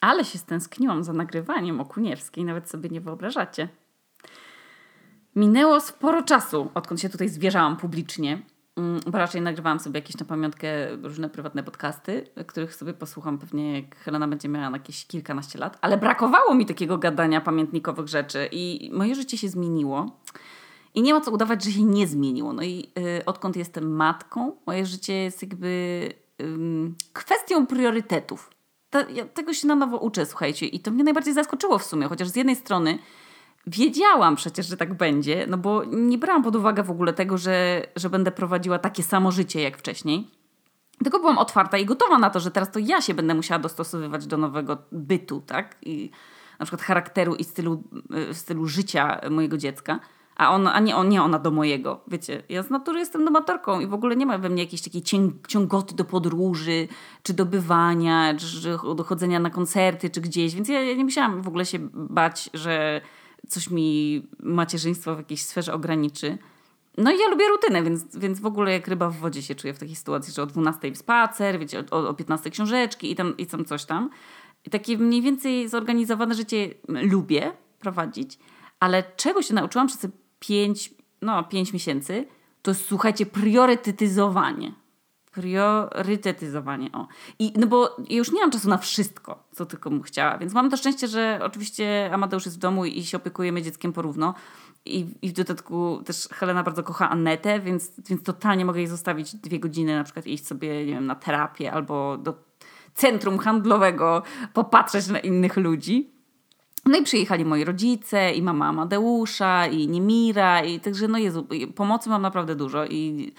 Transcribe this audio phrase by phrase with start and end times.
[0.00, 3.68] Ale się stęskniłam za nagrywaniem Okuniewskiej, nawet sobie nie wyobrażacie.
[5.36, 8.42] Minęło sporo czasu, odkąd się tutaj zwierzałam publicznie,
[8.76, 13.80] mm, bo raczej nagrywałam sobie jakieś na pamiątkę różne prywatne podcasty, których sobie posłucham pewnie
[13.80, 18.90] jak Helena będzie miała jakieś kilkanaście lat, ale brakowało mi takiego gadania pamiętnikowych rzeczy i
[18.92, 20.20] moje życie się zmieniło.
[20.94, 22.52] I nie ma co udawać, że się nie zmieniło.
[22.52, 26.12] No i y, odkąd jestem matką, moje życie jest jakby
[27.12, 28.50] kwestią priorytetów.
[29.14, 32.28] Ja tego się na nowo uczę, słuchajcie, i to mnie najbardziej zaskoczyło w sumie, chociaż
[32.28, 32.98] z jednej strony
[33.66, 37.86] wiedziałam przecież, że tak będzie, no bo nie brałam pod uwagę w ogóle tego, że,
[37.96, 40.30] że będę prowadziła takie samo życie jak wcześniej.
[41.02, 44.26] Tylko byłam otwarta i gotowa na to, że teraz to ja się będę musiała dostosowywać
[44.26, 45.76] do nowego bytu, tak?
[45.82, 46.10] I
[46.58, 47.82] na przykład charakteru i stylu,
[48.30, 50.00] y, stylu życia mojego dziecka
[50.36, 52.00] a, on, a nie, on, nie ona do mojego.
[52.08, 55.02] Wiecie, ja z natury jestem domatorką i w ogóle nie ma we mnie jakiejś takiej
[55.48, 56.88] ciągoty do podróży,
[57.22, 61.42] czy do bywania, czy do chodzenia na koncerty, czy gdzieś, więc ja, ja nie musiałam
[61.42, 63.00] w ogóle się bać, że
[63.48, 66.38] coś mi macierzyństwo w jakiejś sferze ograniczy.
[66.98, 69.74] No i ja lubię rutynę, więc, więc w ogóle jak ryba w wodzie się czuję
[69.74, 73.46] w takiej sytuacji, że o 12 spacer, wiecie, o, o 15 książeczki i tam, i
[73.46, 74.10] tam coś tam.
[74.64, 78.38] I takie mniej więcej zorganizowane życie lubię prowadzić,
[78.80, 82.26] ale czego się nauczyłam przez te 5, no 5 miesięcy,
[82.62, 84.72] to słuchajcie, priorytetyzowanie.
[85.32, 87.06] Priorytetyzowanie, o.
[87.38, 90.70] I, no bo już nie mam czasu na wszystko, co tylko bym chciała, więc mam
[90.70, 94.34] to szczęście, że oczywiście Amadeusz jest w domu i się opiekujemy dzieckiem porówno.
[94.84, 99.34] I, I w dodatku też Helena bardzo kocha Annetę, więc, więc totalnie mogę jej zostawić
[99.34, 102.34] dwie godziny, na przykład iść sobie, nie wiem, na terapię albo do
[102.94, 106.15] centrum handlowego, popatrzeć na innych ludzi.
[106.86, 112.10] No i przyjechali moi rodzice i mama Amadeusza i Nimira i także no Jezu, pomocy
[112.10, 113.32] mam naprawdę dużo i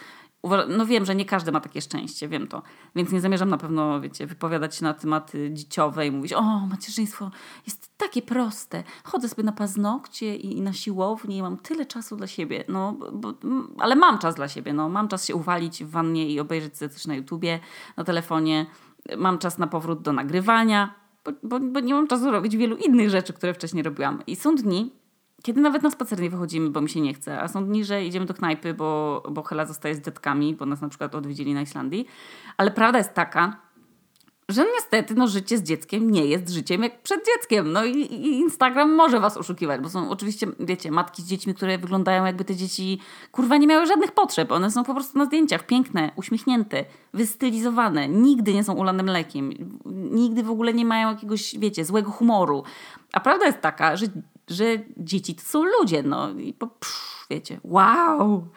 [0.70, 2.62] no wiem, że nie każdy ma takie szczęście, wiem to.
[2.96, 7.32] Więc nie zamierzam na pewno, wiecie, wypowiadać się na tematy dzieciowe i mówić, o, macierzyństwo
[7.66, 8.84] jest takie proste.
[9.04, 12.64] Chodzę sobie na paznokcie i, i na siłownię i mam tyle czasu dla siebie.
[12.68, 13.34] No, bo,
[13.80, 14.90] ale mam czas dla siebie, no.
[14.90, 17.60] Mam czas się uwalić w wannie i obejrzeć coś na YouTubie,
[17.98, 18.66] na telefonie.
[19.18, 21.07] Mam czas na powrót do nagrywania
[21.44, 24.24] bo, bo, nie mam czasu robić wielu innych rzeczy, które wcześniej robiłam.
[24.28, 24.92] I są dni,
[25.44, 28.06] kiedy nawet na spacer nie wychodzimy, bo mi się nie chce, a są dni, że
[28.06, 31.62] idziemy do knajpy, bo, bo Hela zostaje z dziadkami, bo nas na przykład odwiedzili na
[31.62, 32.08] Islandii.
[32.58, 33.67] Ale prawda jest taka,
[34.50, 37.72] że niestety no, życie z dzieckiem nie jest życiem jak przed dzieckiem.
[37.72, 41.78] No i, i, Instagram może was oszukiwać, bo są oczywiście, wiecie, matki z dziećmi, które
[41.78, 43.00] wyglądają jakby te dzieci,
[43.32, 44.52] kurwa, nie miały żadnych potrzeb.
[44.52, 48.10] One są po prostu na zdjęciach piękne, uśmiechnięte, wystylizowane.
[48.10, 49.52] Nigdy nie są ulanym mlekiem.
[50.12, 52.64] Nigdy w ogóle nie mają jakiegoś, wiecie, złego humoru.
[53.14, 54.06] A prawda jest taka, że,
[54.48, 54.66] że
[54.98, 58.48] dzieci to są ludzie, no i po, psz, wiecie, wow.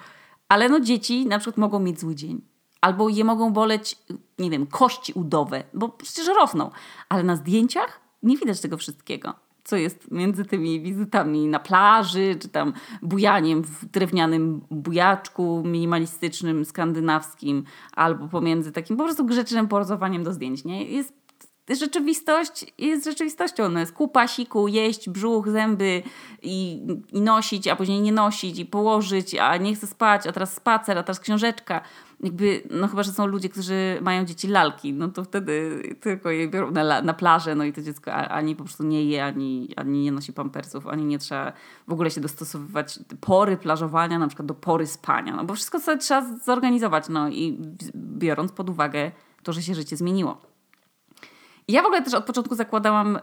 [0.48, 2.49] Ale no dzieci na przykład mogą mieć zły dzień
[2.80, 3.96] albo je mogą boleć,
[4.38, 6.70] nie wiem, kości udowe, bo przecież rosną.
[7.08, 12.48] Ale na zdjęciach nie widać tego wszystkiego, co jest między tymi wizytami na plaży, czy
[12.48, 20.32] tam bujaniem w drewnianym bujaczku minimalistycznym, skandynawskim, albo pomiędzy takim po prostu grzecznym porozowaniem do
[20.32, 20.64] zdjęć.
[20.64, 20.84] Nie?
[20.84, 21.19] Jest
[21.68, 23.68] rzeczywistość jest rzeczywistością.
[23.68, 26.02] No jest kupa, siku, jeść, brzuch, zęby
[26.42, 30.54] i, i nosić, a później nie nosić i położyć, a nie chcę spać, a teraz
[30.54, 31.80] spacer, a teraz książeczka.
[32.22, 36.48] Jakby, no chyba, że są ludzie, którzy mają dzieci lalki, no to wtedy tylko je
[36.48, 40.02] biorą na, na plażę, no i to dziecko ani po prostu nie je, ani, ani
[40.02, 41.52] nie nosi pampersów, ani nie trzeba
[41.88, 45.98] w ogóle się dostosowywać pory plażowania na przykład do pory spania, no bo wszystko sobie
[45.98, 47.58] trzeba zorganizować, no i
[47.94, 50.49] biorąc pod uwagę to, że się życie zmieniło.
[51.70, 53.20] Ja w ogóle też od początku zakładałam, y,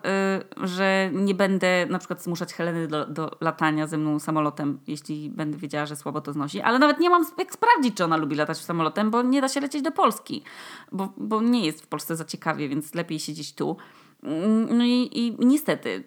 [0.67, 5.57] że nie będę na przykład zmuszać Heleny do, do, latania ze mną samolotem, jeśli będę
[5.57, 6.61] wiedziała, że słabo to znosi.
[6.61, 9.59] Ale nawet nie mam jak sprawdzić, czy ona lubi latać samolotem, bo nie da się
[9.59, 10.43] lecieć do Polski,
[10.91, 13.77] bo, bo nie jest w Polsce za ciekawie, więc lepiej siedzieć tu.
[14.23, 16.03] Mm, no i, i niestety,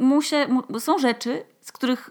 [0.00, 0.46] muszę,
[0.78, 2.10] są rzeczy, z których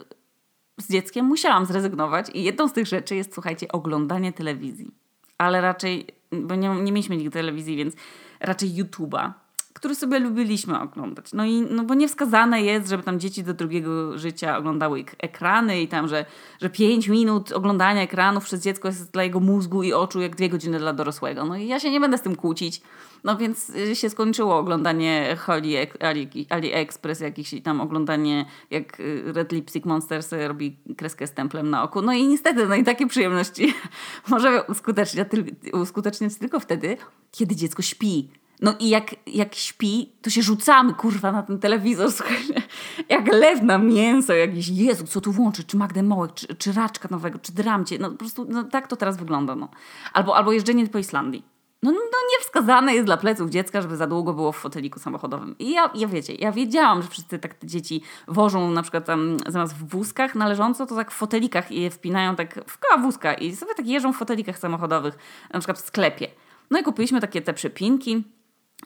[0.77, 4.91] z dzieckiem musiałam zrezygnować i jedną z tych rzeczy jest, słuchajcie, oglądanie telewizji.
[5.37, 7.95] Ale raczej, bo nie, nie mieliśmy nigdy telewizji, więc
[8.39, 9.42] raczej YouTube'a
[9.73, 11.33] który sobie lubiliśmy oglądać.
[11.33, 15.87] No i no bo niewskazane jest, żeby tam dzieci do drugiego życia oglądały ekrany i
[15.87, 16.25] tam, że,
[16.61, 20.49] że pięć minut oglądania ekranów przez dziecko jest dla jego mózgu i oczu jak dwie
[20.49, 21.45] godziny dla dorosłego.
[21.45, 22.81] No i ja się nie będę z tym kłócić.
[23.23, 29.51] No więc y, się skończyło oglądanie Ali, Ali, AliExpress, jakieś tam oglądanie jak y, Red
[29.51, 32.01] Lipstick Monster sobie robi kreskę z templem na oku.
[32.01, 33.73] No i niestety, no i takie przyjemności
[34.27, 35.27] możemy uskuteczniać,
[35.73, 36.97] uskuteczniać tylko wtedy,
[37.31, 42.11] kiedy dziecko śpi no i jak, jak śpi, to się rzucamy, kurwa, na ten telewizor,
[42.17, 42.61] słuchajcie.
[43.09, 47.07] Jak lew na mięso, jakiś, Jezu, co tu włączyć, czy Magdę Mołek, czy, czy Raczka
[47.11, 47.99] nowego, czy Dramcie.
[47.99, 49.69] No po prostu, no tak to teraz wygląda, no.
[50.13, 51.45] Albo, albo jeżdżenie po Islandii.
[51.83, 55.55] no, no niewskazane jest dla pleców dziecka, żeby za długo było w foteliku samochodowym.
[55.59, 59.37] I ja, ja wiecie, ja wiedziałam, że wszyscy tak te dzieci wożą na przykład tam
[59.47, 63.33] zamiast w wózkach należąco, to tak w fotelikach i je wpinają tak w koła wózka
[63.33, 65.17] i sobie tak jeżdżą w fotelikach samochodowych,
[65.53, 66.27] na przykład w sklepie.
[66.71, 68.23] No i kupiliśmy takie te przepinki.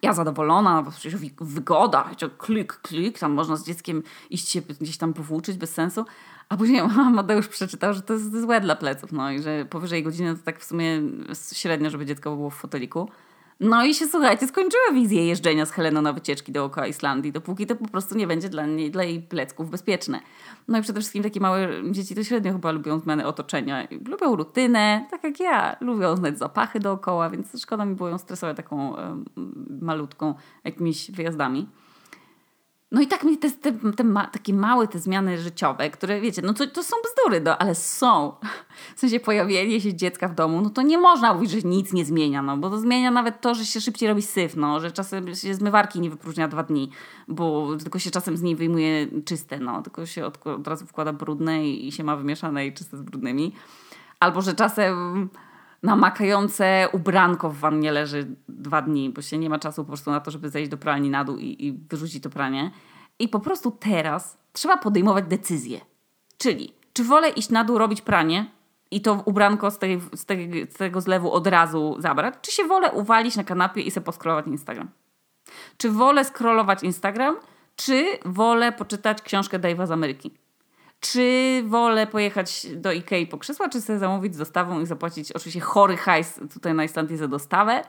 [0.02, 5.14] Ja zadowolona, bo przecież wygoda, klik, klik, tam można z dzieckiem iść się gdzieś tam
[5.14, 6.06] powłóczyć bez sensu.
[6.50, 10.36] A później Amadeusz przeczytał, że to jest złe dla pleców, no i że powyżej godziny
[10.36, 11.02] to tak w sumie
[11.54, 13.10] średnio, żeby dziecko było w foteliku.
[13.60, 17.76] No i się, słuchajcie, skończyła wizja jeżdżenia z Heleną na wycieczki dookoła Islandii, dopóki to
[17.76, 20.20] po prostu nie będzie dla, niej, dla jej plecków bezpieczne.
[20.68, 23.88] No i przede wszystkim takie małe dzieci to średnio chyba lubią zmiany otoczenia.
[24.06, 25.76] Lubią rutynę, tak jak ja.
[25.82, 28.96] Lubią znać zapachy dookoła, więc szkoda mi było ją stresować taką
[29.82, 30.34] malutką
[30.64, 31.68] jakimiś wyjazdami.
[32.92, 36.42] No i tak mi te, te, te ma, takie małe te zmiany życiowe, które wiecie,
[36.42, 38.34] no to, to są bzdury, no, ale są.
[38.96, 42.06] W sensie pojawienie się dziecka w domu, no to nie można mówić, że nic nie
[42.06, 45.36] zmienia, no bo to zmienia nawet to, że się szybciej robi syf, no, że czasem
[45.36, 46.90] się zmywarki nie wypróżnia dwa dni,
[47.28, 51.14] bo tylko się czasem z niej wyjmuje czyste, no, tylko się od, od razu wkłada
[51.14, 53.54] brudne i, i się ma wymieszane i czyste z brudnymi.
[54.20, 55.30] Albo, że czasem
[55.84, 60.20] namakające ubranko w wannie leży dwa dni, bo się nie ma czasu po prostu na
[60.20, 62.72] to, żeby zejść do pralni na dół i, i wyrzucić to pranie.
[63.20, 65.82] I po prostu teraz trzeba podejmować decyzję.
[66.38, 68.52] Czyli, czy wolę iść na dół robić pranie
[68.92, 72.64] i to ubranko z, tej, z, tej, z tego zlewu od razu zabrać, czy się
[72.64, 74.90] wolę uwalić na kanapie i sobie poskrolować Instagram?
[75.78, 77.36] Czy wolę scrollować Instagram,
[77.76, 80.32] czy wolę poczytać książkę Dave'a z Ameryki?
[81.00, 85.60] Czy wolę pojechać do Ikei po krzesła, czy sobie zamówić z dostawą i zapłacić oczywiście
[85.60, 87.84] chory hajs tutaj na Islandii za dostawę?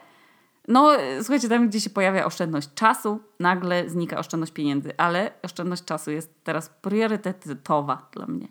[0.68, 6.10] No, słuchajcie, tam gdzie się pojawia oszczędność czasu, nagle znika oszczędność pieniędzy, ale oszczędność czasu
[6.10, 8.48] jest teraz priorytetowa dla mnie.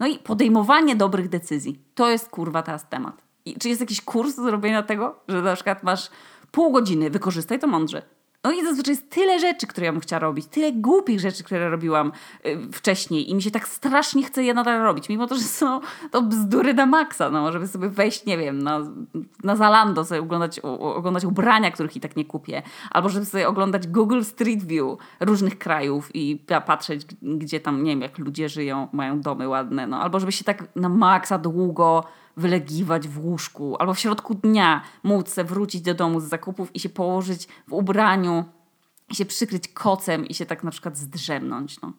[0.00, 1.80] No i podejmowanie dobrych decyzji.
[1.94, 3.22] To jest kurwa teraz temat.
[3.44, 6.10] I czy jest jakiś kurs do zrobienia tego, że na przykład masz
[6.50, 8.02] pół godziny, wykorzystaj to mądrze.
[8.46, 11.70] No i zazwyczaj jest tyle rzeczy, które ja bym chciała robić, tyle głupich rzeczy, które
[11.70, 12.12] robiłam
[12.46, 15.80] y, wcześniej i mi się tak strasznie chce je nadal robić, mimo to, że są
[16.10, 18.80] to bzdury na maksa, no, żeby sobie wejść, nie wiem, na,
[19.44, 23.86] na Zalando, sobie oglądać, oglądać ubrania, których i tak nie kupię, albo żeby sobie oglądać
[23.86, 29.20] Google Street View różnych krajów i patrzeć, gdzie tam, nie wiem, jak ludzie żyją, mają
[29.20, 32.04] domy ładne, no, albo żeby się tak na maksa długo
[32.36, 36.80] wylegiwać w łóżku, albo w środku dnia móc se wrócić do domu z zakupów i
[36.80, 38.44] się położyć w ubraniu
[39.08, 41.80] i się przykryć kocem i się tak na przykład zdrzemnąć.
[41.80, 41.92] No.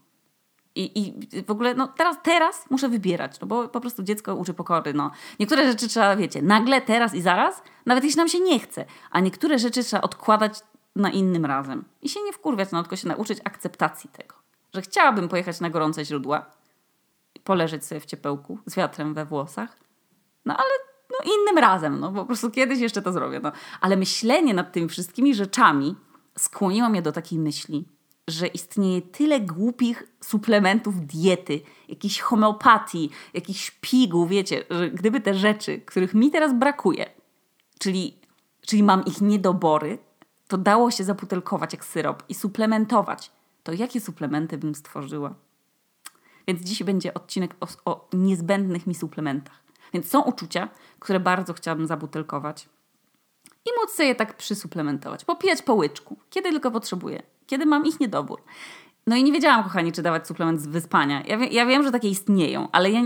[0.75, 4.53] I, I w ogóle, no teraz, teraz muszę wybierać, no bo po prostu dziecko uczy
[4.53, 4.93] pokory.
[4.93, 5.11] No.
[5.39, 9.19] Niektóre rzeczy trzeba, wiecie, nagle, teraz i zaraz, nawet jeśli nam się nie chce, a
[9.19, 10.59] niektóre rzeczy trzeba odkładać
[10.95, 11.85] na innym razem.
[12.01, 14.35] I się nie wkurwiać, no tylko się nauczyć akceptacji tego.
[14.73, 16.45] Że chciałabym pojechać na gorące źródła,
[17.43, 19.86] poleżeć sobie w ciepełku z wiatrem we włosach,
[20.47, 20.69] no ale
[21.09, 23.39] no, innym razem, no po prostu kiedyś jeszcze to zrobię.
[23.39, 23.51] No.
[23.81, 25.95] Ale myślenie nad tymi wszystkimi rzeczami
[26.37, 27.85] skłoniło mnie do takiej myśli,
[28.27, 35.81] że istnieje tyle głupich suplementów diety, jakiejś homeopatii, jakichś piguł, wiecie, że gdyby te rzeczy,
[35.85, 37.05] których mi teraz brakuje,
[37.79, 38.17] czyli,
[38.61, 39.97] czyli mam ich niedobory,
[40.47, 43.31] to dało się zaputelkować jak syrop i suplementować,
[43.63, 45.35] to jakie suplementy bym stworzyła?
[46.47, 49.66] Więc dziś będzie odcinek o, o niezbędnych mi suplementach.
[49.93, 50.69] Więc są uczucia,
[50.99, 52.69] które bardzo chciałabym zabutelkować
[53.67, 55.25] i móc sobie je tak przysuplementować.
[55.25, 58.41] Popijać po łyczku, kiedy tylko potrzebuję, kiedy mam ich niedobór.
[59.07, 61.23] No i nie wiedziałam, kochani, czy dawać suplement z wyspania.
[61.27, 63.01] Ja, wie, ja wiem, że takie istnieją, ale ja,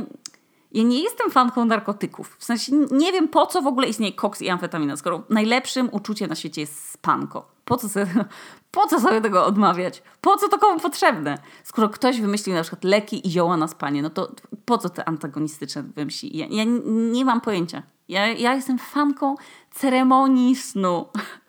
[0.73, 2.35] ja nie jestem fanką narkotyków.
[2.39, 6.29] W sensie nie wiem, po co w ogóle istnieje koks i amfetamina, skoro najlepszym uczuciem
[6.29, 7.51] na świecie jest spanko.
[7.65, 8.07] Po co, sobie,
[8.71, 10.03] po co sobie tego odmawiać?
[10.21, 11.37] Po co to komu potrzebne?
[11.63, 14.31] Skoro ktoś wymyślił na przykład leki i zioła na spanie, no to
[14.65, 16.37] po co te antagonistyczne wymyśli?
[16.37, 17.83] Ja, ja nie mam pojęcia.
[18.09, 19.35] Ja, ja jestem fanką
[19.71, 21.05] ceremonii snu.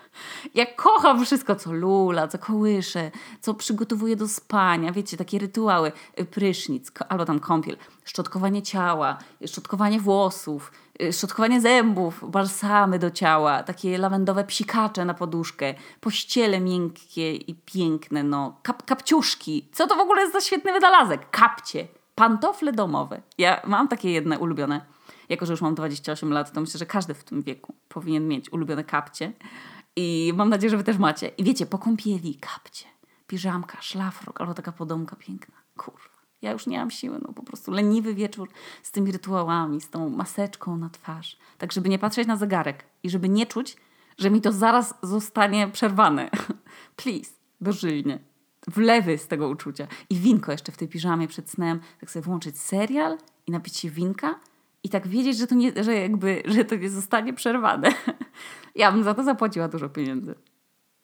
[0.54, 3.10] Ja kocham wszystko, co lula, co kołysze,
[3.40, 4.92] co przygotowuje do spania.
[4.92, 5.92] Wiecie, takie rytuały.
[6.20, 13.62] Y, prysznic, albo tam kąpiel, szczotkowanie ciała, szczotkowanie włosów, y, szczotkowanie zębów, balsamy do ciała,
[13.62, 19.68] takie lawendowe psikacze na poduszkę, pościele miękkie i piękne, no, kap kapciuszki.
[19.72, 21.30] Co to w ogóle jest za świetny wynalazek?
[21.30, 23.22] Kapcie, pantofle domowe.
[23.38, 24.80] Ja mam takie jedne ulubione.
[25.28, 28.52] Jako, że już mam 28 lat, to myślę, że każdy w tym wieku powinien mieć
[28.52, 29.32] ulubione kapcie.
[29.96, 31.28] I mam nadzieję, że wy też macie.
[31.28, 32.84] I wiecie, po kąpieli, kapcie,
[33.26, 35.54] piżamka, szlafrok albo taka podomka piękna.
[35.76, 36.12] Kurwa.
[36.42, 38.48] Ja już nie mam siły, no po prostu leniwy wieczór
[38.82, 41.36] z tymi rytuałami, z tą maseczką na twarz.
[41.58, 43.76] Tak, żeby nie patrzeć na zegarek i żeby nie czuć,
[44.18, 46.30] że mi to zaraz zostanie przerwane.
[46.96, 47.30] Please,
[47.60, 48.18] dożylnie.
[48.66, 49.86] Wlewy z tego uczucia.
[50.10, 51.80] I winko jeszcze w tej piżamie przed snem.
[52.00, 54.40] Tak sobie włączyć serial i napić się winka
[54.84, 57.92] i tak wiedzieć, że to nie, że jakby, że to nie zostanie przerwane.
[58.74, 60.34] Ja bym za to zapłaciła dużo pieniędzy.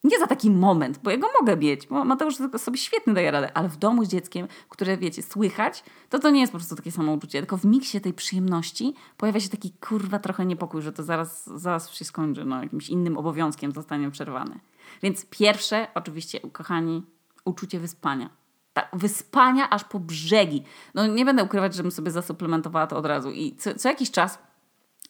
[0.04, 3.56] Nie za taki moment, bo ja go mogę mieć, bo Mateusz sobie świetnie daje radę,
[3.56, 6.92] ale w domu z dzieckiem, które wiecie, słychać, to to nie jest po prostu takie
[6.92, 11.02] samo uczucie, tylko w miksie tej przyjemności pojawia się taki kurwa trochę niepokój, że to
[11.02, 14.60] zaraz, zaraz się skończy, no jakimś innym obowiązkiem zostanie przerwane.
[15.02, 17.02] Więc pierwsze, oczywiście, kochani,
[17.44, 18.37] uczucie wyspania.
[18.78, 20.62] Tak, wyspania aż po brzegi.
[20.94, 24.38] No nie będę ukrywać, żebym sobie zasuplementowała to od razu i co, co jakiś czas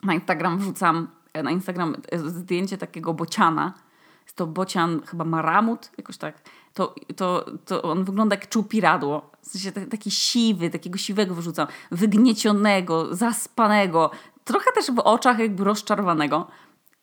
[0.03, 1.09] na Instagram wrzucam,
[1.43, 3.75] na Instagram zdjęcie takiego bociana,
[4.35, 6.43] to bocian chyba maramut, jakoś tak,
[6.75, 9.31] to, to, to on wygląda jak czupiradło.
[9.43, 14.11] W sensie taki siwy, takiego siwego wyrzucam, wygniecionego, zaspanego,
[14.45, 16.47] trochę też w oczach jakby rozczarowanego.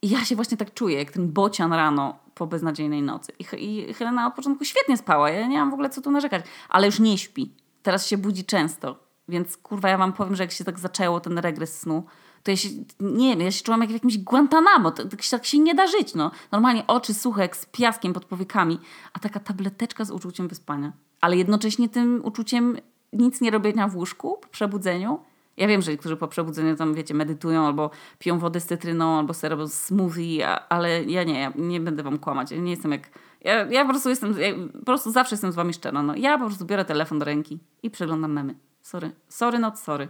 [0.02, 3.34] I ja się właśnie tak czuję, jak ten bocian rano po beznadziejnej nocy.
[3.40, 6.46] I, I Helena od początku świetnie spała, ja nie mam w ogóle co tu narzekać,
[6.70, 7.54] ale już nie śpi.
[7.84, 9.00] Teraz się budzi często.
[9.28, 12.04] Więc kurwa, ja wam powiem, że jak się tak zaczęło ten regres snu,
[12.44, 15.46] to ja się, nie wiem, ja się czułam jak w jakimś Guantanamo, to, tak, tak
[15.46, 16.32] się nie da żyć, no.
[16.52, 18.80] Normalnie oczy suche, jak z piaskiem pod powiekami,
[19.14, 20.94] a taka tableteczka z uczuciem wyspania.
[21.22, 22.78] Ale jednocześnie tym uczuciem
[23.14, 25.20] nic nie robienia w łóżku po przebudzeniu.
[25.58, 29.34] Ja wiem, że niektórzy po przebudzeniu tam, wiecie, medytują albo piją wodę z cytryną, albo
[29.34, 32.52] sobie robią smoothie, ale ja nie, ja nie będę wam kłamać.
[32.52, 33.10] Ja nie jestem jak...
[33.42, 36.04] Ja, ja po prostu jestem, ja po prostu zawsze jestem z wami szczera.
[36.04, 36.16] No.
[36.16, 38.56] Ja po prostu biorę telefon do ręki i przeglądam memy.
[38.82, 39.12] Sorry.
[39.28, 40.08] Sorry, not sorry.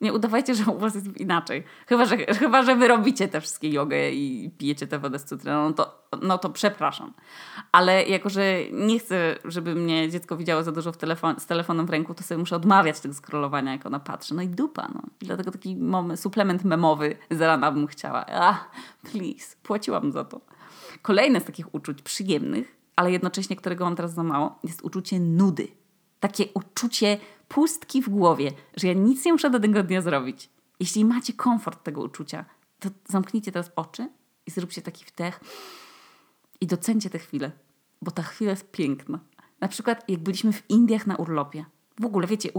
[0.00, 1.64] Nie udawajcie, że u was jest inaczej.
[1.86, 5.68] Chyba, że, chyba, że wy robicie te wszystkie jogę i pijecie tę wodę z cytryną,
[5.68, 7.12] no to, no to przepraszam.
[7.72, 11.86] Ale jako, że nie chcę, żeby mnie dziecko widziało za dużo w telefon, z telefonem
[11.86, 14.34] w ręku, to sobie muszę odmawiać tego scrollowania, jak ona patrzy.
[14.34, 15.02] No i dupa, no.
[15.20, 18.26] Dlatego taki mom, suplement memowy z rana bym chciała.
[18.26, 18.70] Ah,
[19.02, 20.40] please, płaciłam za to.
[21.02, 25.68] Kolejne z takich uczuć przyjemnych, ale jednocześnie którego mam teraz za mało, jest uczucie nudy.
[26.20, 30.50] Takie uczucie pustki w głowie, że ja nic nie muszę do tego dnia zrobić.
[30.80, 32.44] Jeśli macie komfort tego uczucia,
[32.80, 34.08] to zamknijcie teraz oczy
[34.46, 35.40] i zróbcie taki wdech
[36.60, 37.52] i docencie tę chwilę,
[38.02, 39.18] bo ta chwila jest piękna.
[39.60, 41.64] Na przykład jak byliśmy w Indiach na urlopie.
[42.00, 42.50] W ogóle, wiecie,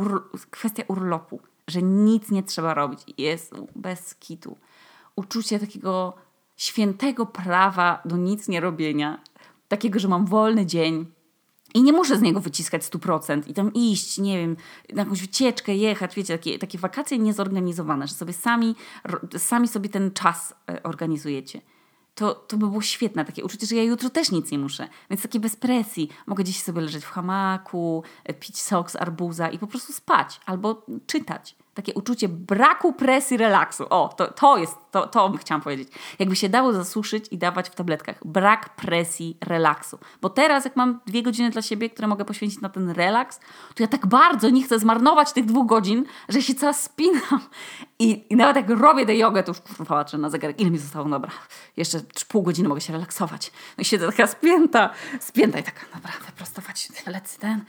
[0.50, 3.00] kwestia urlopu, że nic nie trzeba robić.
[3.18, 4.58] Jest bez kitu.
[5.16, 6.14] Uczucie takiego
[6.58, 9.24] świętego prawa do nic nie robienia.
[9.68, 11.06] Takiego, że mam wolny dzień,
[11.74, 14.58] i nie muszę z niego wyciskać 100% i tam iść, nie wiem,
[14.94, 18.76] na jakąś wycieczkę, jechać, wiecie, takie, takie wakacje niezorganizowane, że sobie sami,
[19.38, 21.62] sami sobie ten czas e, organizujecie.
[22.16, 24.88] To, to by było świetne, takie uczucie, że ja jutro też nic nie muszę.
[25.10, 26.10] Więc takie bez presji.
[26.28, 30.40] Mogę gdzieś sobie leżeć w hamaku, e, pić sok z arbuza i po prostu spać
[30.46, 33.86] albo czytać takie uczucie braku presji, relaksu.
[33.90, 35.90] O, to, to jest, to, to chciałam powiedzieć.
[36.20, 38.16] Jakby się dało zasuszyć i dawać w tabletkach.
[38.26, 40.00] Brak presji, relaksu.
[40.22, 43.40] Bo teraz, jak mam dwie godziny dla siebie, które mogę poświęcić na ten relaks,
[43.76, 47.40] to ja tak bardzo nie chcę zmarnować tych dwóch godzin, że się cała spinam.
[48.00, 51.10] I, i nawet jak robię tę jogę, to już patrzę na zegarek, ile mi zostało,
[51.10, 51.32] dobra,
[51.78, 53.52] jeszcze pół godziny mogę się relaksować.
[53.78, 57.66] No i siedzę taka spięta, spięta i taka, dobra, wyprostować lecę ten,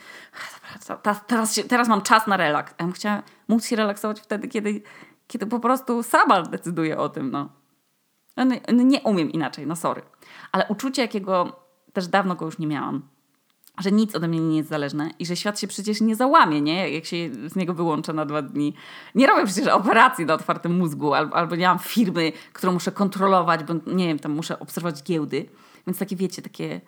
[0.88, 2.74] dobra, teraz, teraz mam czas na relaks.
[2.78, 4.82] Ja bym chciała móc się relaksować wtedy, kiedy,
[5.26, 7.30] kiedy po prostu sama decyduję o tym.
[7.30, 7.48] No.
[8.36, 8.44] no.
[8.44, 10.02] No, nie umiem inaczej, no sorry.
[10.52, 11.60] Ale uczucie, jakiego
[11.92, 13.02] też dawno go już nie miałam,
[13.78, 16.90] że nic ode mnie nie jest zależne i że świat się przecież nie załamie, nie?
[16.90, 18.74] jak się z niego wyłączę na dwa dni.
[19.14, 23.64] Nie robię przecież operacji na otwartym mózgu albo, albo nie mam firmy, którą muszę kontrolować,
[23.64, 25.48] bo nie wiem, tam muszę obserwować giełdy.
[25.86, 26.80] Więc takie, wiecie, takie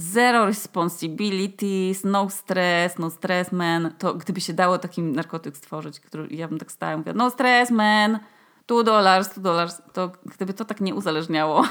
[0.00, 6.26] zero responsibilities, no stress, no stress man, to gdyby się dało taki narkotyk stworzyć, który
[6.30, 8.18] ja bym tak stała i mówiła, no stress man,
[8.66, 11.64] tu dollars, tu dollars, to gdyby to tak nie uzależniało,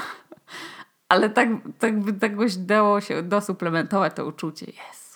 [1.08, 5.09] ale tak, tak by jakoś dało się dosuplementować to uczucie, jest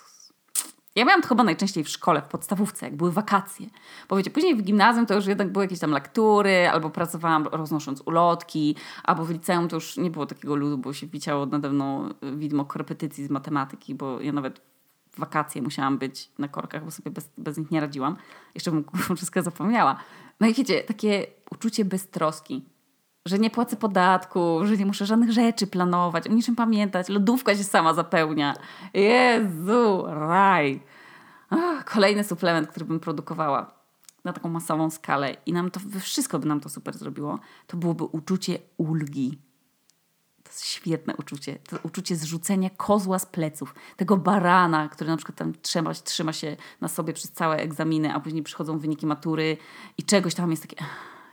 [0.95, 3.67] ja miałam to chyba najczęściej w szkole, w podstawówce, jak były wakacje.
[4.09, 8.03] Bo wiecie, później w gimnazjum to już jednak były jakieś tam lektury, albo pracowałam roznosząc
[8.07, 12.09] ulotki, albo w liceum to już nie było takiego ludu, bo się wiciało nade mną
[12.37, 14.61] widmo korepetycji z matematyki, bo ja nawet
[15.13, 18.17] w wakacje musiałam być na korkach, bo sobie bez, bez nich nie radziłam.
[18.55, 18.85] Jeszcze bym
[19.17, 19.97] wszystko zapomniała.
[20.41, 22.65] No i wiecie, takie uczucie beztroski,
[23.27, 27.65] że nie płacę podatku, że nie muszę żadnych rzeczy planować, o niczym pamiętać, lodówka się
[27.65, 28.55] sama zapełnia.
[28.95, 30.81] Jezu, raj.
[31.51, 33.75] Ach, kolejny suplement, który bym produkowała
[34.25, 38.05] na taką masową skalę i nam to, wszystko by nam to super zrobiło, to byłoby
[38.05, 39.39] uczucie ulgi.
[40.43, 41.59] To jest świetne uczucie.
[41.69, 43.75] To uczucie zrzucenia kozła z pleców.
[43.97, 48.21] Tego barana, który na przykład tam trzyma, trzyma się na sobie przez całe egzaminy, a
[48.21, 49.57] później przychodzą wyniki matury
[49.99, 50.85] i czegoś tam jest takie...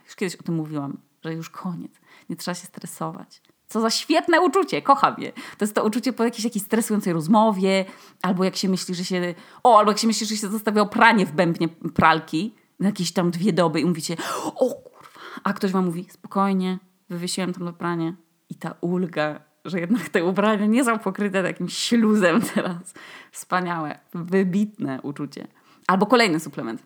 [0.06, 1.92] Już kiedyś o tym mówiłam że już koniec,
[2.30, 3.42] nie trzeba się stresować.
[3.66, 5.32] Co za świetne uczucie, kocham je.
[5.32, 7.84] To jest to uczucie po jakiejś, jakiejś stresującej rozmowie,
[8.22, 9.34] albo jak się myśli, że się.
[9.62, 13.30] O, albo jak się myśli, że się zostawiało pranie w bębnie pralki na jakieś tam
[13.30, 16.78] dwie doby i mówicie: O kurwa, A ktoś wam mówi, spokojnie,
[17.10, 18.14] wywiesiłem tam do pranie.
[18.50, 22.94] I ta ulga, że jednak te ubrania nie są pokryte jakimś śluzem teraz.
[23.30, 25.46] Wspaniałe, wybitne uczucie.
[25.86, 26.82] Albo kolejny suplement.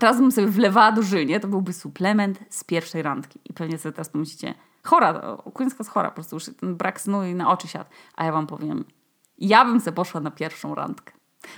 [0.00, 3.38] Teraz bym sobie wlewała do żył, To byłby suplement z pierwszej randki.
[3.44, 7.24] I pewnie sobie teraz pomyślicie, chora, Queenska jest chora, po prostu już ten brak snu
[7.24, 7.90] i na oczy siadł.
[8.16, 8.84] A ja wam powiem,
[9.38, 11.12] ja bym sobie poszła na pierwszą randkę.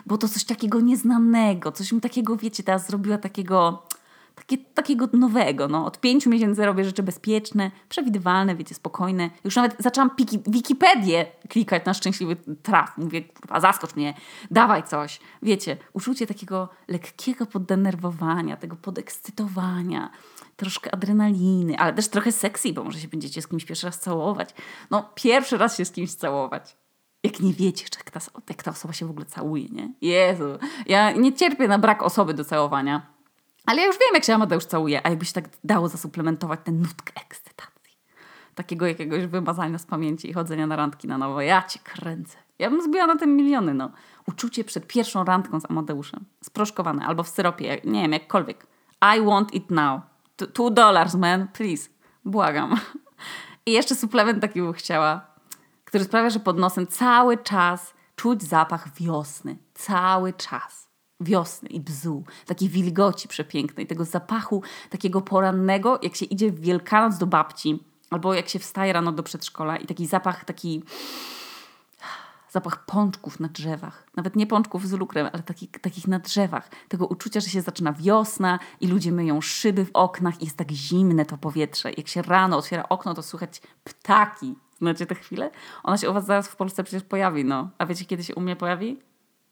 [0.06, 3.82] Bo to coś takiego nieznanego, coś mi takiego, wiecie, teraz zrobiła takiego
[4.40, 5.68] takie, takiego nowego.
[5.68, 5.86] No.
[5.86, 9.30] Od pięciu miesięcy robię rzeczy bezpieczne, przewidywalne, wiecie, spokojne.
[9.44, 12.98] Już nawet zaczęłam piki, Wikipedię klikać na szczęśliwy traf.
[12.98, 14.14] Mówię, kurwa, zaskocz mnie,
[14.50, 15.20] dawaj coś.
[15.42, 20.10] Wiecie, uczucie takiego lekkiego poddenerwowania, tego podekscytowania,
[20.56, 24.54] troszkę adrenaliny, ale też trochę sexy, bo może się będziecie z kimś pierwszy raz całować.
[24.90, 26.76] No, pierwszy raz się z kimś całować.
[27.24, 29.92] Jak nie wiecie, jak ta, jak ta osoba się w ogóle całuje, nie?
[30.00, 30.44] Jezu,
[30.86, 33.19] ja nie cierpię na brak osoby do całowania
[33.66, 37.12] ale ja już wiem, jak się Amadeusz całuje, a jakbyś tak dało zasuplementować tę nutkę
[37.22, 37.70] ekscytacji.
[38.54, 41.40] Takiego jakiegoś wymazania z pamięci i chodzenia na randki na nowo.
[41.40, 42.36] Ja cię kręcę.
[42.58, 43.90] Ja bym zbiła na tym miliony, no.
[44.28, 46.24] Uczucie przed pierwszą randką z Amadeuszem.
[46.44, 48.66] Sproszkowane, albo w syropie, nie wiem, jakkolwiek.
[49.16, 50.00] I want it now.
[50.52, 51.88] Two dollars, man, please.
[52.24, 52.76] Błagam.
[53.66, 55.26] I jeszcze suplement taki bym chciała,
[55.84, 59.56] który sprawia, że pod nosem cały czas czuć zapach wiosny.
[59.74, 60.89] Cały czas
[61.20, 67.18] wiosny i bzu, takiej wilgoci przepięknej, tego zapachu takiego porannego, jak się idzie w Wielkanoc
[67.18, 70.82] do babci, albo jak się wstaje rano do przedszkola i taki zapach, taki
[72.50, 74.06] zapach pączków na drzewach.
[74.16, 76.70] Nawet nie pączków z lukrem, ale taki, takich na drzewach.
[76.88, 80.70] Tego uczucia, że się zaczyna wiosna i ludzie myją szyby w oknach i jest tak
[80.70, 81.92] zimne to powietrze.
[81.92, 84.54] Jak się rano otwiera okno, to słychać ptaki.
[84.78, 85.50] Znacie tę chwilę?
[85.82, 87.70] Ona się u was zaraz w Polsce przecież pojawi, no.
[87.78, 89.09] A wiecie, kiedy się u mnie pojawi?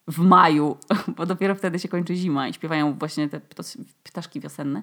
[0.09, 0.77] W maju,
[1.17, 3.41] bo dopiero wtedy się kończy zima i śpiewają właśnie te
[4.03, 4.83] ptaszki wiosenne.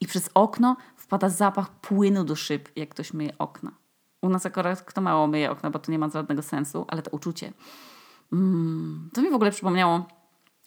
[0.00, 3.72] I przez okno wpada zapach płynu do szyb, jak ktoś myje okna.
[4.22, 7.10] U nas akurat kto mało myje okna, bo to nie ma żadnego sensu, ale to
[7.10, 7.52] uczucie.
[8.32, 10.06] Mm, to mi w ogóle przypomniało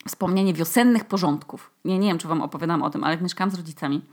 [0.08, 1.70] wspomnienie wiosennych porządków.
[1.84, 4.04] Nie, nie wiem, czy wam opowiadam o tym, ale jak mieszkałam z rodzicami,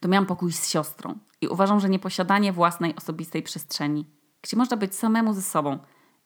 [0.00, 1.14] to miałam pokój z siostrą.
[1.40, 4.06] I uważam, że nieposiadanie własnej osobistej przestrzeni,
[4.42, 5.78] gdzie można być samemu ze sobą,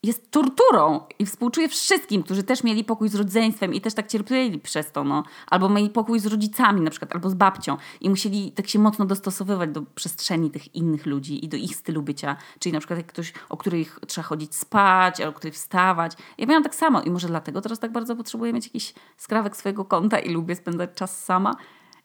[0.03, 4.59] jest torturą i współczuję wszystkim, którzy też mieli pokój z rodzeństwem i też tak cierpieli
[4.59, 5.25] przez to, no.
[5.47, 9.05] Albo mieli pokój z rodzicami na przykład, albo z babcią i musieli tak się mocno
[9.05, 12.37] dostosowywać do przestrzeni tych innych ludzi i do ich stylu bycia.
[12.59, 16.13] Czyli na przykład jak ktoś, o których trzeba chodzić spać, albo których wstawać.
[16.39, 19.85] Ja miałam tak samo i może dlatego teraz tak bardzo potrzebuję mieć jakiś skrawek swojego
[19.85, 21.57] konta i lubię spędzać czas sama.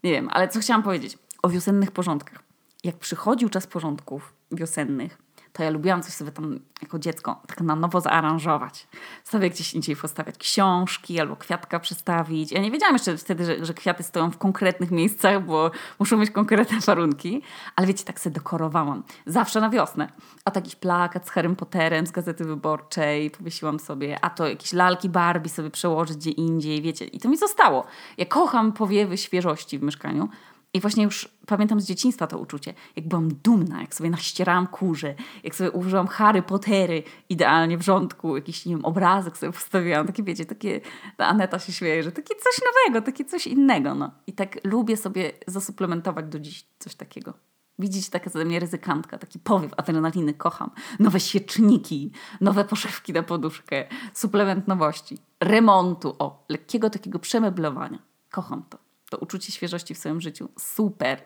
[0.03, 2.43] Nie wiem, ale co chciałam powiedzieć o wiosennych porządkach.
[2.83, 5.24] Jak przychodził czas porządków wiosennych,
[5.55, 8.87] to ja lubiłam coś sobie tam jako dziecko tak na nowo zaaranżować.
[9.23, 12.51] Sobie gdzieś indziej postawiać książki albo kwiatka przestawić.
[12.51, 16.31] Ja nie wiedziałam jeszcze wtedy, że, że kwiaty stoją w konkretnych miejscach, bo muszą mieć
[16.31, 17.41] konkretne warunki.
[17.75, 19.03] Ale wiecie, tak sobie dekorowałam.
[19.25, 20.09] Zawsze na wiosnę.
[20.45, 24.17] A to jakiś plakat z Harrym Potterem z Gazety Wyborczej powiesiłam sobie.
[24.21, 27.05] A to jakieś lalki Barbie sobie przełożyć gdzie indziej, wiecie.
[27.05, 27.85] I to mi zostało.
[28.17, 30.29] Ja kocham powiewy świeżości w mieszkaniu.
[30.75, 35.15] I właśnie już pamiętam z dzieciństwa to uczucie, jak byłam dumna, jak sobie naścierałam kurze,
[35.43, 40.23] jak sobie użyłam Harry Pottery idealnie w rządku, jakiś, nie wiem, obrazek sobie postawiłam, takie
[40.23, 40.81] wiecie, takie,
[41.17, 44.11] ta Aneta się śmieje, że takie coś nowego, takie coś innego, no.
[44.27, 47.33] I tak lubię sobie zasuplementować do dziś coś takiego.
[47.79, 50.71] Widzicie, taka ze mnie ryzykantka, taki powiew adrenaliny, kocham.
[50.99, 52.11] Nowe świeczniki,
[52.41, 57.99] nowe poszewki na poduszkę, suplement nowości, remontu, o, lekkiego takiego przemeblowania.
[58.31, 60.49] Kocham to to uczucie świeżości w swoim życiu.
[60.59, 61.21] Super.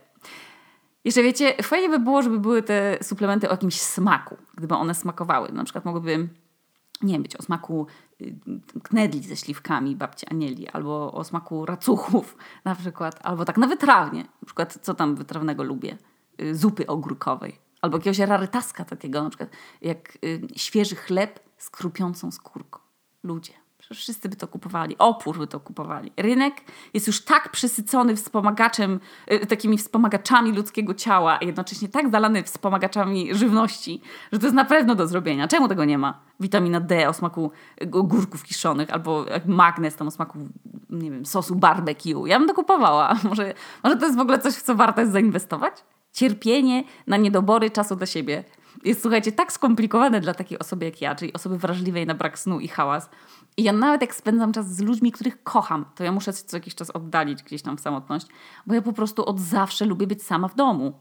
[1.05, 5.51] Jeszcze wiecie, fajnie by było, żeby były te suplementy o jakimś smaku, gdyby one smakowały.
[5.51, 6.29] Na przykład mogłyby,
[7.01, 7.87] nie wiem, być o smaku
[8.21, 8.35] y,
[8.83, 14.21] knedli ze śliwkami babci Anieli, albo o smaku racuchów na przykład, albo tak na wytrawnie.
[14.21, 15.97] Na przykład, co tam wytrawnego lubię?
[16.41, 17.59] Y, zupy ogórkowej.
[17.81, 19.49] Albo jakiegoś rarytaska takiego, na przykład
[19.81, 22.79] jak y, świeży chleb z krupiącą skórką.
[23.23, 23.53] Ludzie.
[23.93, 26.11] Wszyscy by to kupowali, opór by to kupowali.
[26.17, 26.53] Rynek
[26.93, 28.99] jest już tak przesycony wspomagaczem,
[29.31, 34.65] y, takimi wspomagaczami ludzkiego ciała, a jednocześnie tak zalany wspomagaczami żywności, że to jest na
[34.65, 35.47] pewno do zrobienia.
[35.47, 36.19] Czemu tego nie ma?
[36.39, 37.51] Witamina D o smaku
[37.91, 40.39] ogórków kiszonych, albo magnez tam o smaku,
[40.89, 42.27] nie wiem, sosu barbecue.
[42.27, 43.15] Ja bym to kupowała.
[43.29, 45.73] Może, może to jest w ogóle coś, w co warto jest zainwestować?
[46.13, 48.43] Cierpienie na niedobory czasu dla siebie
[48.83, 52.59] jest, słuchajcie, tak skomplikowane dla takiej osoby jak ja, czyli osoby wrażliwej na brak snu
[52.59, 53.09] i hałas,
[53.57, 56.57] i ja nawet jak spędzam czas z ludźmi, których kocham, to ja muszę się co
[56.57, 58.27] jakiś czas oddalić gdzieś tam w samotność,
[58.67, 60.93] bo ja po prostu od zawsze lubię być sama w domu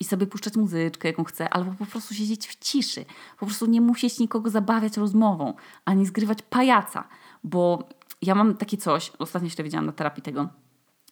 [0.00, 3.04] i sobie puszczać muzyczkę, jaką chcę, albo po prostu siedzieć w ciszy.
[3.38, 7.08] Po prostu nie musieć nikogo zabawiać rozmową, ani zgrywać pajaca,
[7.44, 7.88] bo
[8.22, 10.48] ja mam takie coś, ostatnio się dowiedziałam na terapii tego,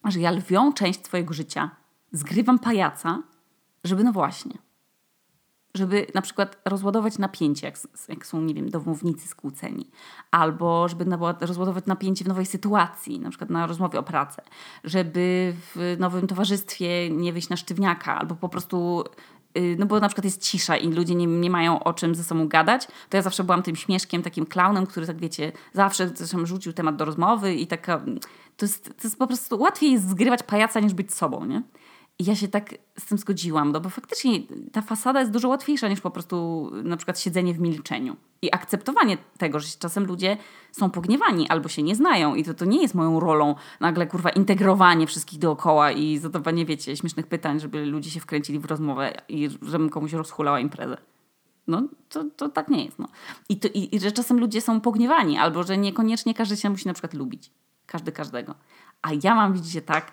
[0.04, 1.70] że ja lwią część swojego życia
[2.12, 3.22] zgrywam pajaca
[3.84, 4.52] żeby no właśnie,
[5.74, 9.90] żeby na przykład rozładować napięcie, jak, jak, są, nie wiem, domownicy skłóceni,
[10.30, 11.04] albo żeby
[11.40, 14.42] rozładować napięcie w nowej sytuacji, na przykład na rozmowie o pracę,
[14.84, 19.04] żeby w nowym towarzystwie nie wyjść na sztywniaka, albo po prostu
[19.58, 22.24] y, no bo na przykład jest cisza i ludzie nie, nie mają o czym ze
[22.24, 26.46] sobą gadać, to ja zawsze byłam tym śmieszkiem, takim klaunem, który tak wiecie, zawsze zresztą
[26.46, 27.98] rzucił temat do rozmowy i taka,
[28.56, 31.62] to jest, to jest po prostu, łatwiej jest zgrywać pajaca niż być sobą, nie?
[32.18, 34.40] Ja się tak z tym zgodziłam, no bo faktycznie
[34.72, 38.16] ta fasada jest dużo łatwiejsza niż po prostu na przykład siedzenie w milczeniu.
[38.42, 40.36] I akceptowanie tego, że czasem ludzie
[40.72, 44.30] są pogniewani albo się nie znają i to, to nie jest moją rolą nagle kurwa
[44.30, 49.50] integrowanie wszystkich dookoła i zadawanie, wiecie, śmiesznych pytań, żeby ludzie się wkręcili w rozmowę i
[49.62, 50.96] żebym komuś rozhulała imprezę.
[51.66, 52.98] No, to, to tak nie jest.
[52.98, 53.08] No.
[53.48, 56.88] I, to, i, I że czasem ludzie są pogniewani albo że niekoniecznie każdy się musi
[56.88, 57.50] na przykład lubić.
[57.86, 58.54] Każdy każdego.
[59.02, 60.12] A ja mam, widzicie, tak,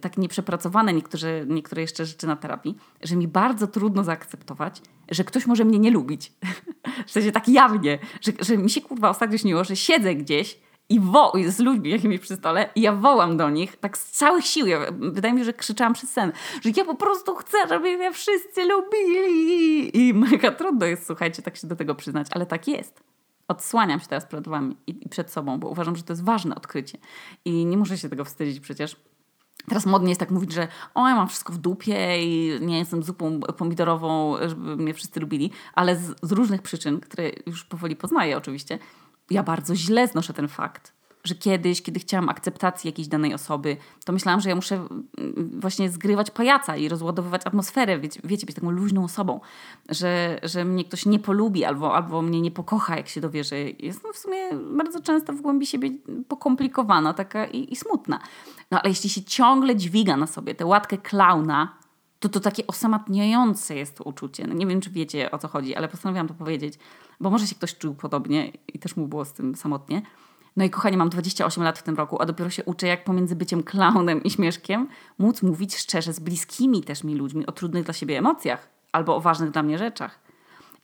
[0.00, 5.46] tak nieprzepracowane niektóre, niektóre jeszcze rzeczy na terapii, że mi bardzo trudno zaakceptować, że ktoś
[5.46, 6.32] może mnie nie lubić.
[7.06, 11.00] w sensie tak jawnie, że, że mi się kurwa ostatnio śniło, że siedzę gdzieś i
[11.00, 14.66] wo z ludźmi jakimiś przy stole i ja wołam do nich tak z całych sił.
[14.66, 18.12] Ja, wydaje mi się, że krzyczałam przez sen, że ja po prostu chcę, żeby mnie
[18.12, 19.98] wszyscy lubili.
[19.98, 23.02] I mega trudno jest, słuchajcie, tak się do tego przyznać, ale tak jest.
[23.48, 26.54] Odsłaniam się teraz przed wami i, i przed sobą, bo uważam, że to jest ważne
[26.54, 26.98] odkrycie.
[27.44, 28.96] I nie muszę się tego wstydzić przecież
[29.68, 33.02] Teraz modnie jest tak mówić, że o, ja mam wszystko w dupie i nie jestem
[33.02, 38.36] zupą pomidorową, żeby mnie wszyscy lubili, ale z, z różnych przyczyn, które już powoli poznaję
[38.36, 38.78] oczywiście,
[39.30, 40.92] ja bardzo źle znoszę ten fakt,
[41.24, 45.90] że kiedyś, kiedy chciałam akceptacji jakiejś danej osoby, to myślałam, że ja muszę mm, właśnie
[45.90, 49.40] zgrywać pajaca i rozładowywać atmosferę, wiecie, wiecie być taką luźną osobą,
[49.88, 53.56] że, że mnie ktoś nie polubi albo, albo mnie nie pokocha, jak się dowie, że
[53.60, 55.90] jestem w sumie bardzo często w głębi siebie
[56.28, 58.20] pokomplikowana taka i, i smutna.
[58.74, 61.78] No ale jeśli się ciągle dźwiga na sobie tę łatkę klauna,
[62.20, 64.46] to to takie osamotniające jest to uczucie.
[64.46, 66.78] No nie wiem, czy wiecie o co chodzi, ale postanowiłam to powiedzieć,
[67.20, 70.02] bo może się ktoś czuł podobnie i też mu było z tym samotnie.
[70.56, 73.36] No i kochanie, mam 28 lat w tym roku, a dopiero się uczę, jak pomiędzy
[73.36, 77.94] byciem klaunem i śmieszkiem móc mówić szczerze z bliskimi też mi ludźmi o trudnych dla
[77.94, 80.20] siebie emocjach albo o ważnych dla mnie rzeczach.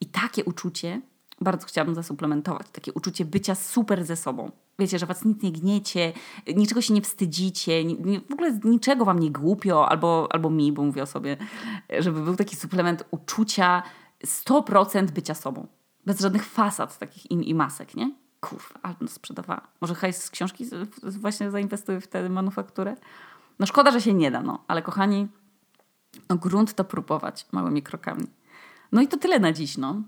[0.01, 1.01] I takie uczucie
[1.41, 2.67] bardzo chciałabym zasuplementować.
[2.73, 4.51] Takie uczucie bycia super ze sobą.
[4.81, 6.13] Wiecie, że was nic nie gniecie,
[6.57, 7.85] niczego się nie wstydzicie,
[8.31, 11.37] w ogóle niczego wam nie głupio, albo, albo mi, bo mówię o sobie,
[11.99, 13.83] żeby był taki suplement uczucia
[14.25, 15.67] 100% bycia sobą.
[16.07, 18.11] Bez żadnych fasad takich i, i masek, nie?
[18.41, 19.69] Kurwa, ale no sprzedawała.
[19.81, 20.67] Może hajs z książki
[21.03, 22.97] właśnie zainwestuję w tę manufakturę?
[23.59, 24.65] No szkoda, że się nie da, no.
[24.69, 25.29] Ale kochani,
[26.29, 28.27] no grunt to próbować małymi krokami.
[28.93, 30.03] No i to tyle na dziś, no.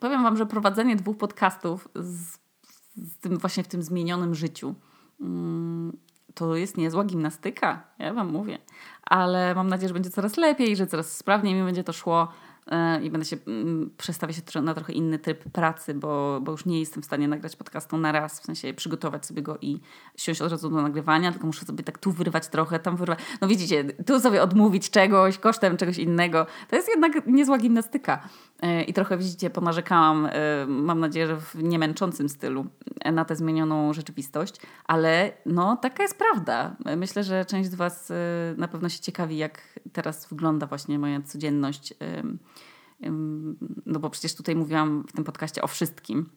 [0.00, 2.38] Powiem wam, że prowadzenie dwóch podcastów z,
[2.96, 4.74] z tym właśnie w tym zmienionym życiu
[5.20, 5.96] mm,
[6.34, 8.58] to jest niezła gimnastyka, ja wam mówię.
[9.02, 12.28] Ale mam nadzieję, że będzie coraz lepiej, że coraz sprawniej mi będzie to szło.
[12.66, 16.66] E, i będę się mm, przestawiać się na trochę inny tryb pracy, bo, bo już
[16.66, 19.80] nie jestem w stanie nagrać podcastu na raz, w sensie przygotować sobie go i
[20.16, 23.18] siąść od razu do nagrywania, tylko muszę sobie tak tu wyrwać trochę, tam wyrwać.
[23.40, 26.46] No widzicie, tu sobie odmówić czegoś kosztem czegoś innego.
[26.68, 28.28] To jest jednak niezła gimnastyka.
[28.64, 30.30] E, I trochę widzicie, ponarzekałam, e,
[30.66, 32.66] mam nadzieję, że w niemęczącym stylu
[33.12, 36.76] na tę zmienioną rzeczywistość, ale no taka jest prawda.
[36.96, 38.12] Myślę, że część z Was
[38.56, 41.94] na pewno się ciekawi, jak teraz wygląda właśnie moja codzienność
[43.86, 46.30] no bo przecież tutaj mówiłam w tym podcaście o wszystkim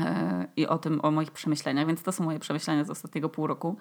[0.00, 3.46] e, i o tym, o moich przemyśleniach, więc to są moje przemyślenia z ostatniego pół
[3.46, 3.76] roku,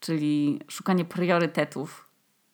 [0.00, 2.08] czyli szukanie priorytetów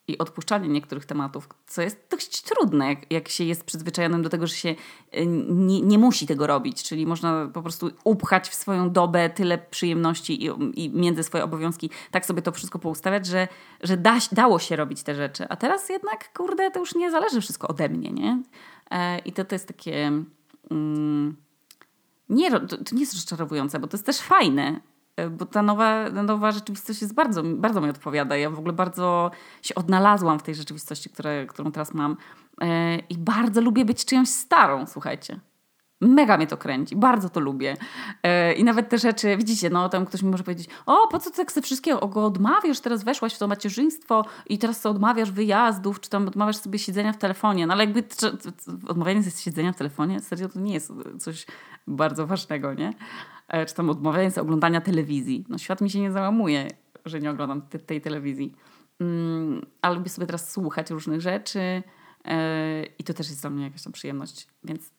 [0.09, 4.47] i odpuszczanie niektórych tematów, co jest dość trudne, jak, jak się jest przyzwyczajonym do tego,
[4.47, 4.75] że się
[5.13, 9.59] e, nie, nie musi tego robić, czyli można po prostu upchać w swoją dobę tyle
[9.59, 13.49] przyjemności i, i między swoje obowiązki, tak sobie to wszystko poustawiać, że,
[13.83, 15.49] że da, dało się robić te rzeczy.
[15.49, 18.43] A teraz jednak, kurde, to już nie zależy wszystko ode mnie, nie?
[18.91, 20.13] E, I to, to jest takie.
[20.71, 21.37] Mm,
[22.29, 24.81] nie, to, to nie jest rozczarowujące, bo to jest też fajne,
[25.31, 28.37] bo ta nowa, nowa rzeczywistość jest bardzo, bardzo mi odpowiada.
[28.37, 29.31] Ja w ogóle bardzo
[29.63, 32.17] się odnalazłam w tej rzeczywistości, które, którą teraz mam.
[32.61, 35.41] E, I bardzo lubię być czyjąś starą, słuchajcie.
[36.01, 37.77] Mega mnie to kręci, bardzo to lubię.
[38.25, 41.31] Yy, I nawet te rzeczy, widzicie, no tam ktoś mi może powiedzieć, o po co
[41.31, 45.31] ty tak ze wszystkiego go odmawiasz, teraz weszłaś w to macierzyństwo i teraz co odmawiasz
[45.31, 47.67] wyjazdów, czy tam odmawiasz sobie siedzenia w telefonie.
[47.67, 48.05] No ale jakby
[48.89, 51.47] odmawianie sobie siedzenia w telefonie, serio to nie jest coś
[51.87, 52.93] bardzo ważnego, nie?
[53.53, 55.45] Yy, czy tam sobie oglądania telewizji.
[55.49, 56.69] No świat mi się nie załamuje,
[57.05, 58.55] że nie oglądam te, tej telewizji.
[59.01, 59.07] Yy,
[59.83, 61.83] ale lubię sobie teraz słuchać różnych rzeczy
[62.25, 62.33] yy,
[62.99, 64.91] i to też jest dla mnie jakaś tam przyjemność, więc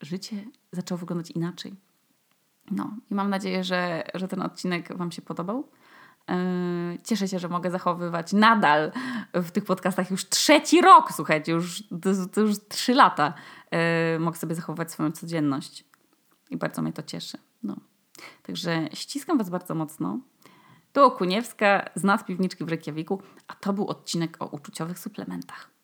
[0.00, 0.36] życie
[0.72, 1.74] zaczęło wyglądać inaczej.
[2.70, 5.68] No i mam nadzieję, że, że ten odcinek Wam się podobał.
[6.28, 6.34] Yy,
[7.04, 8.92] cieszę się, że mogę zachowywać nadal
[9.34, 13.34] w tych podcastach już trzeci rok, słuchajcie, już, to, to już trzy lata
[14.18, 15.84] mogę sobie zachowywać swoją codzienność.
[16.50, 17.38] I bardzo mnie to cieszy.
[18.42, 20.18] Także ściskam Was bardzo mocno.
[20.92, 25.79] Tu Okuniewska z nas piwniczki w Reykjaviku, a to był odcinek o uczuciowych suplementach.